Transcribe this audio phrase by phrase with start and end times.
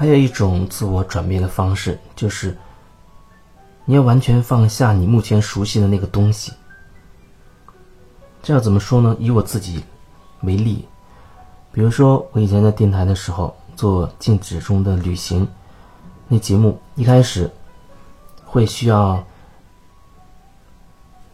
[0.00, 2.56] 还有一种自我转变的方式，就是
[3.84, 6.54] 你要完全放下你目前熟悉的那个东西。
[8.42, 9.14] 这要怎么说呢？
[9.20, 9.84] 以我自己
[10.40, 10.88] 为例，
[11.70, 15.46] 比如说我以前在电台的时候做《静止中的旅行》
[16.28, 17.50] 那节目，一开始
[18.46, 19.22] 会需要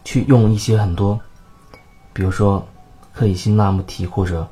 [0.03, 1.17] 去用一些很多，
[2.13, 2.67] 比如说
[3.13, 4.45] 克里希那穆提或者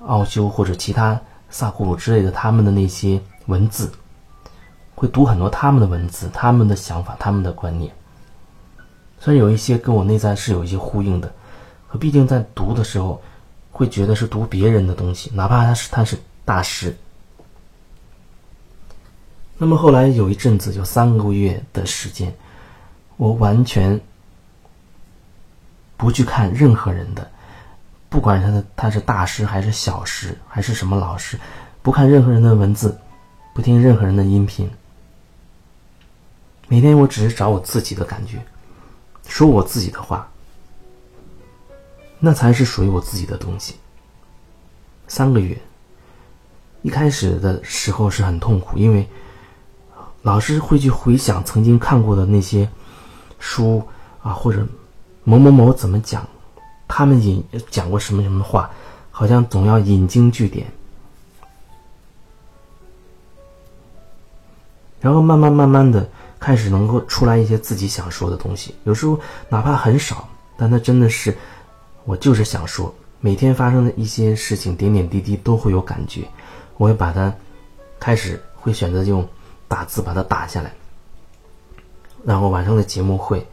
[0.00, 3.92] 奥修或者其他萨库鲁之类的他们的那些文字，
[4.94, 7.92] 会读很多他们的文字、他们的想法、他们的观念，
[9.18, 11.32] 虽然有一些跟我内在是有一些呼应的。
[11.88, 13.22] 可毕竟在读的时候，
[13.70, 16.96] 会觉得是读别人的东西，哪怕他是他是大师。
[19.56, 22.34] 那么后来有一阵子，就三个月的时间，
[23.16, 23.98] 我完全
[25.96, 27.30] 不去看任何人的，
[28.08, 31.38] 不管他的他是大师还是小师还是什么老师，
[31.82, 32.98] 不看任何人的文字，
[33.56, 34.68] 不听任何人的音频。
[36.68, 38.38] 每天我只是找我自己的感觉，
[39.26, 40.30] 说我自己的话。
[42.18, 43.76] 那才是属于我自己的东西。
[45.08, 45.58] 三个月，
[46.82, 49.08] 一开始的时候是很痛苦，因为
[50.20, 52.68] 老师会去回想曾经看过的那些
[53.38, 53.82] 书
[54.22, 54.66] 啊，或者
[55.24, 56.28] 某某某怎么讲，
[56.86, 58.70] 他们引讲过什么什么话，
[59.10, 60.70] 好像总要引经据典，
[65.00, 66.08] 然后慢慢慢慢的
[66.38, 71.36] 开始能够出来一些自己想说的东西，有时候哪怕很少，但它真的是。
[72.08, 76.22] 我就是想说，每天发生的一些事情，点点滴滴都会有感觉。
[76.76, 77.34] 我会把它
[77.98, 79.28] 开始会选择用
[79.66, 80.72] 打字把它打下来，
[82.24, 83.44] 然后晚上的节目会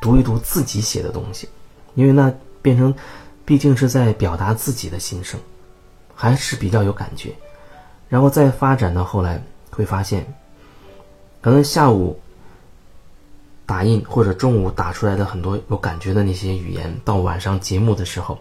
[0.00, 1.46] 读一读自己写的东西，
[1.94, 2.94] 因为那变成
[3.44, 5.38] 毕竟是在表达自己的心声，
[6.14, 7.34] 还是比较有感觉。
[8.08, 10.26] 然后再发展到后来，会发现
[11.48, 12.20] 可能下午。
[13.64, 18.38] 打印或者中午打出来的很多有感觉的那些语言，到晚上节目的时候，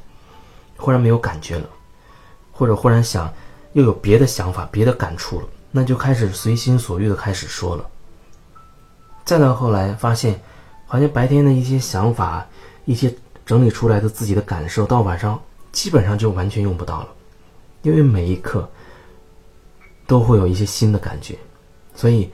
[0.78, 1.70] 忽然没有感觉了，
[2.54, 3.34] 或者忽然想
[3.74, 7.86] 又有别的想法、别的感触了，那就开始随心所欲的开始说了。
[9.26, 10.40] 再到后来发现，
[10.86, 12.48] 好像白天的一些想法、
[12.86, 13.14] 一些
[13.46, 15.38] 整理出来的自己的感受，到晚上
[15.74, 17.08] 基本上就完全用不到了，
[17.82, 18.70] 因为每一刻
[20.06, 21.38] 都会有一些新的感觉，
[21.94, 22.32] 所以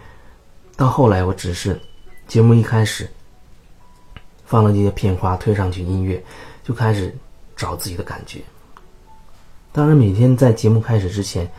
[0.76, 1.80] 到后来我只是。
[2.26, 3.08] 节目一开始
[4.46, 6.24] 放了这些片花，推上去音乐，
[6.64, 7.14] 就开始
[7.54, 8.42] 找自己的感觉。
[9.74, 11.52] 当然，每天在节目开始之前，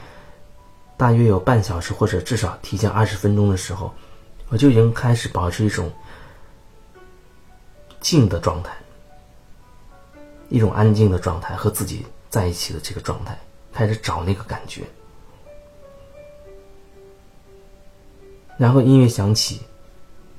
[0.97, 3.93] 大约有半小时或者至少提前二十分钟的时候，
[4.49, 5.93] 我就已经开始保持一种
[8.01, 8.75] 静的状态，
[10.49, 13.39] 一种安静的状态，和自己在一起的这个状态，
[13.71, 14.83] 开始找那个感觉。
[18.59, 19.61] 然后音乐响起。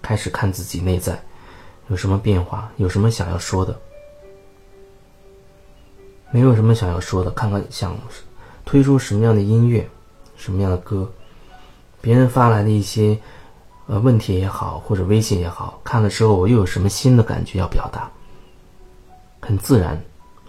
[0.02, 1.20] 开始看自己内在
[1.88, 3.76] 有什么变化，有什么想要说的，
[6.30, 7.98] 没有什么想要说的，看看想
[8.66, 9.90] 推出什么样的音乐，
[10.38, 11.12] 什么样的歌，
[12.02, 13.18] 别人发来的一些
[13.88, 18.08] 呃问题也好，或者微信也好，看了之后我又有什么新的感觉要表达，
[19.42, 20.00] 很自然，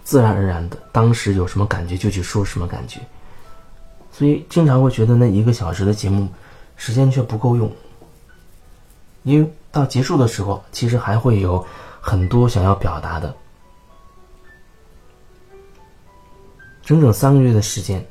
[0.03, 2.99] 自然而然的，当时有什么感觉就去说什么感觉，
[4.11, 6.27] 所以经常会觉得那一个小时的节目
[6.77, 7.69] 时间却不够用。
[9.23, 11.65] 因为到结束的时候，其实还会有
[11.99, 13.35] 很多想要表达的。
[16.81, 18.01] 整整三个月的时间，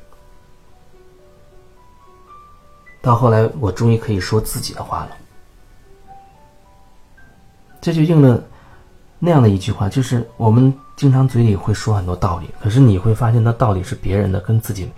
[3.00, 5.16] 到后来我终于可以说自己的话了。
[7.81, 8.43] 这就应了
[9.19, 14.91] 那样的一句话，就是我们经常嘴里会说很多道理，可是你会发现那道理是别人的，跟自己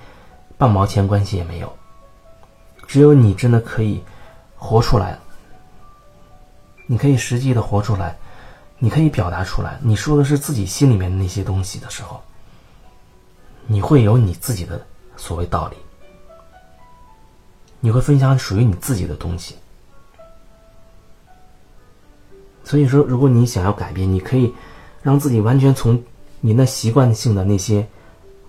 [0.56, 1.72] 半毛钱关系也没有。
[2.88, 4.02] 只有你真的可以
[4.56, 5.16] 活出来。
[6.86, 8.16] 你可以实际的活出来，
[8.78, 9.78] 你可以表达出来。
[9.82, 12.18] 你说的是自己心里面的那些东西的时候，
[13.66, 14.80] 你会有你自己的
[15.14, 15.76] 所谓道理，
[17.80, 19.54] 你会分享属于你自己的东西。
[22.64, 24.54] 所以说，如果你想要改变，你可以
[25.02, 26.02] 让自己完全从
[26.40, 27.86] 你那习惯性的那些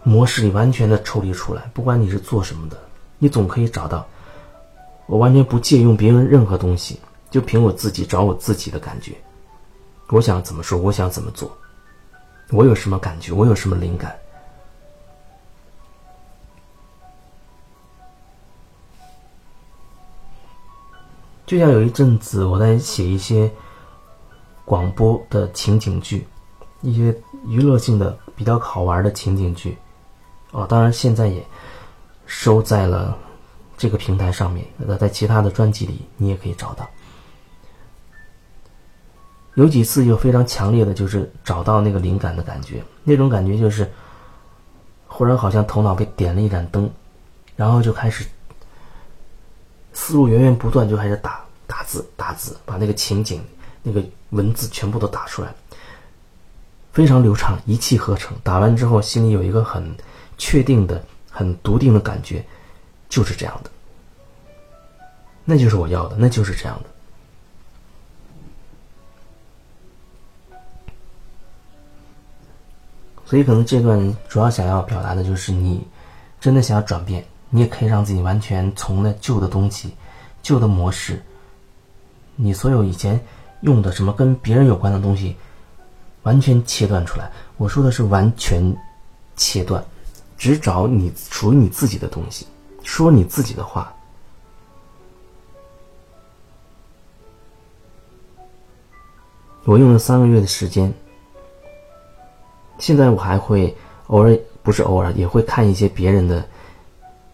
[0.04, 1.70] 模式里完全的抽离出来。
[1.74, 2.78] 不管你是做什么的，
[3.18, 4.08] 你总可以找到
[5.10, 6.98] 我完全不借用别人任何东西。
[7.32, 9.14] 就凭我自己找我自己的感觉，
[10.10, 11.56] 我想怎么说，我想怎么做，
[12.50, 14.18] 我有什么感觉，我有什么灵感。
[21.46, 23.52] 就像有一阵子我在写一些
[24.66, 26.28] 广播的情景剧，
[26.82, 27.16] 一些
[27.46, 29.78] 娱乐性的比较好玩的情景剧，
[30.52, 31.46] 哦，当然现在也
[32.26, 33.16] 收在了
[33.80, 36.88] 这个平台上面，那在其他的专辑里你也可以找到。
[39.56, 43.90] 有几次有非常强烈的，就是找到那个灵感的感觉，那种感觉就是，
[45.08, 46.92] 忽然好像头脑被点了一盏灯，
[47.56, 48.26] 然后就开始
[49.94, 53.42] 思路源源不断，就开始打打字打字，把那个情景、
[53.82, 55.56] 那个文字全部都打出来，
[56.92, 58.36] 非常流畅，一气呵成。
[58.44, 59.96] 打完之后，心里有一个很
[60.38, 62.46] 确定的、很笃定的感觉，
[63.10, 63.70] 就是这样的，
[65.44, 66.90] 那就是我要的，那就是这样的。
[73.26, 75.86] 所以，可能这段主要想要表达的就是，你
[76.40, 79.94] 真的想要转变，你也可以让自己完全从那旧的东西、
[80.42, 81.22] 旧的模式，
[82.36, 83.20] 你所有以前
[83.62, 85.36] 用的什么跟别人有关的东西，
[86.24, 87.32] 完全切断出来。
[87.58, 88.76] 我说的是完全
[89.36, 89.84] 切断，
[90.36, 92.48] 只找你属于你自己的东西，
[92.84, 93.94] 说你自己的话。
[99.66, 100.92] 我用了三个月的时间。
[102.80, 103.76] 现在我还会
[104.08, 106.48] 偶尔，不是偶尔，也会看一些别人的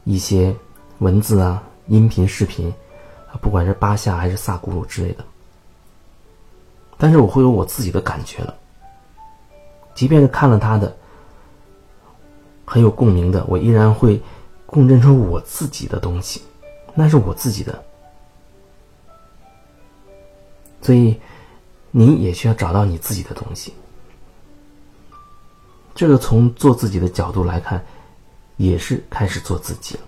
[0.03, 0.53] 一些
[0.99, 2.73] 文字啊、音频、视频，
[3.39, 5.23] 不管是巴夏还是萨古鲁之类的。
[6.97, 8.55] 但是我会有我自己的感觉了。
[9.93, 10.97] 即便是看了他的
[12.65, 14.19] 很有共鸣的，我依然会
[14.75, 16.41] 共振出我自己的东西，
[16.93, 17.81] 那是我自己的。
[20.81, 21.17] 所以，
[21.91, 23.73] 你也需要找到你自己的东西。
[25.95, 27.81] 这个从做自己的角度来看，
[28.57, 30.01] 也是开始做自己了。